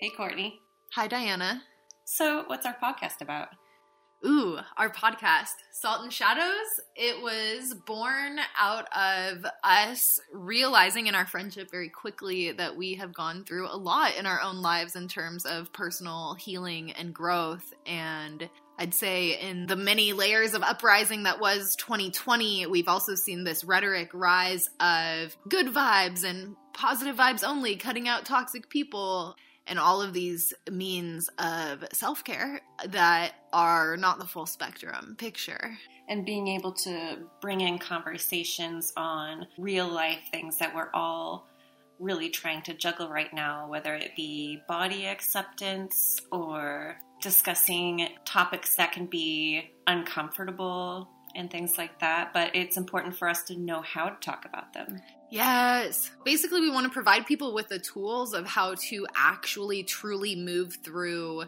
Hey, 0.00 0.10
Courtney. 0.10 0.60
Hi, 0.92 1.08
Diana. 1.08 1.60
So, 2.04 2.44
what's 2.46 2.64
our 2.64 2.76
podcast 2.80 3.20
about? 3.20 3.48
Ooh, 4.24 4.56
our 4.76 4.90
podcast, 4.90 5.54
Salt 5.72 6.04
and 6.04 6.12
Shadows. 6.12 6.80
It 6.94 7.20
was 7.20 7.74
born 7.84 8.38
out 8.56 8.86
of 8.96 9.44
us 9.64 10.20
realizing 10.32 11.08
in 11.08 11.16
our 11.16 11.26
friendship 11.26 11.68
very 11.72 11.88
quickly 11.88 12.52
that 12.52 12.76
we 12.76 12.94
have 12.94 13.12
gone 13.12 13.42
through 13.42 13.66
a 13.66 13.76
lot 13.76 14.14
in 14.16 14.24
our 14.24 14.40
own 14.40 14.62
lives 14.62 14.94
in 14.94 15.08
terms 15.08 15.44
of 15.44 15.72
personal 15.72 16.34
healing 16.34 16.92
and 16.92 17.12
growth. 17.12 17.74
And 17.84 18.48
I'd 18.78 18.94
say 18.94 19.40
in 19.40 19.66
the 19.66 19.74
many 19.74 20.12
layers 20.12 20.54
of 20.54 20.62
uprising 20.62 21.24
that 21.24 21.40
was 21.40 21.74
2020, 21.74 22.66
we've 22.66 22.86
also 22.86 23.16
seen 23.16 23.42
this 23.42 23.64
rhetoric 23.64 24.10
rise 24.14 24.70
of 24.78 25.36
good 25.48 25.66
vibes 25.66 26.22
and 26.22 26.54
positive 26.72 27.16
vibes 27.16 27.42
only, 27.42 27.74
cutting 27.74 28.06
out 28.06 28.24
toxic 28.24 28.68
people 28.70 29.34
and 29.68 29.78
all 29.78 30.02
of 30.02 30.12
these 30.12 30.52
means 30.70 31.28
of 31.38 31.84
self 31.92 32.24
care 32.24 32.60
that 32.86 33.32
are 33.52 33.96
not 33.96 34.18
the 34.18 34.26
full 34.26 34.46
spectrum 34.46 35.16
picture. 35.18 35.76
And 36.08 36.24
being 36.24 36.48
able 36.48 36.72
to 36.72 37.18
bring 37.40 37.60
in 37.60 37.78
conversations 37.78 38.92
on 38.96 39.46
real 39.58 39.86
life 39.88 40.20
things 40.32 40.56
that 40.58 40.74
we're 40.74 40.90
all 40.94 41.46
really 41.98 42.30
trying 42.30 42.62
to 42.62 42.74
juggle 42.74 43.10
right 43.10 43.32
now, 43.34 43.68
whether 43.68 43.94
it 43.94 44.12
be 44.16 44.62
body 44.68 45.06
acceptance 45.06 46.20
or 46.30 46.98
discussing 47.20 48.08
topics 48.24 48.76
that 48.76 48.92
can 48.92 49.06
be 49.06 49.70
uncomfortable 49.86 51.08
and 51.34 51.50
things 51.50 51.72
like 51.78 51.98
that. 52.00 52.32
But 52.32 52.54
it's 52.54 52.76
important 52.76 53.16
for 53.16 53.28
us 53.28 53.42
to 53.44 53.58
know 53.58 53.82
how 53.82 54.08
to 54.08 54.16
talk 54.20 54.44
about 54.44 54.72
them. 54.72 55.00
Yes. 55.30 56.10
Basically, 56.24 56.60
we 56.60 56.70
want 56.70 56.86
to 56.86 56.92
provide 56.92 57.26
people 57.26 57.54
with 57.54 57.68
the 57.68 57.78
tools 57.78 58.34
of 58.34 58.46
how 58.46 58.74
to 58.88 59.06
actually 59.14 59.82
truly 59.82 60.36
move 60.36 60.78
through 60.82 61.44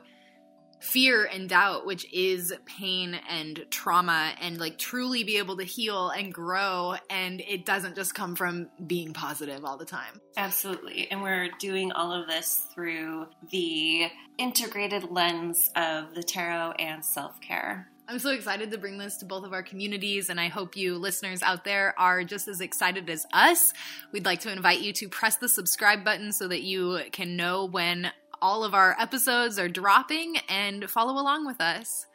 fear 0.80 1.24
and 1.26 1.48
doubt, 1.48 1.86
which 1.86 2.10
is 2.12 2.52
pain 2.64 3.18
and 3.28 3.64
trauma, 3.70 4.32
and 4.40 4.58
like 4.58 4.78
truly 4.78 5.24
be 5.24 5.36
able 5.36 5.56
to 5.58 5.64
heal 5.64 6.08
and 6.08 6.32
grow. 6.32 6.94
And 7.08 7.40
it 7.40 7.64
doesn't 7.64 7.94
just 7.94 8.14
come 8.14 8.34
from 8.34 8.68
being 8.86 9.12
positive 9.12 9.64
all 9.64 9.76
the 9.76 9.84
time. 9.84 10.20
Absolutely. 10.36 11.10
And 11.10 11.22
we're 11.22 11.50
doing 11.58 11.92
all 11.92 12.12
of 12.12 12.26
this 12.26 12.66
through 12.74 13.26
the 13.50 14.08
integrated 14.38 15.10
lens 15.10 15.70
of 15.76 16.14
the 16.14 16.22
tarot 16.22 16.72
and 16.72 17.04
self 17.04 17.40
care. 17.40 17.88
I'm 18.10 18.18
so 18.18 18.32
excited 18.32 18.72
to 18.72 18.78
bring 18.78 18.98
this 18.98 19.18
to 19.18 19.24
both 19.24 19.44
of 19.44 19.52
our 19.52 19.62
communities, 19.62 20.30
and 20.30 20.40
I 20.40 20.48
hope 20.48 20.76
you 20.76 20.96
listeners 20.96 21.44
out 21.44 21.62
there 21.62 21.94
are 21.96 22.24
just 22.24 22.48
as 22.48 22.60
excited 22.60 23.08
as 23.08 23.24
us. 23.32 23.72
We'd 24.10 24.24
like 24.24 24.40
to 24.40 24.50
invite 24.50 24.80
you 24.80 24.92
to 24.94 25.08
press 25.08 25.36
the 25.36 25.48
subscribe 25.48 26.02
button 26.02 26.32
so 26.32 26.48
that 26.48 26.62
you 26.62 27.02
can 27.12 27.36
know 27.36 27.66
when 27.66 28.10
all 28.42 28.64
of 28.64 28.74
our 28.74 28.96
episodes 28.98 29.60
are 29.60 29.68
dropping 29.68 30.38
and 30.48 30.90
follow 30.90 31.22
along 31.22 31.46
with 31.46 31.60
us. 31.60 32.06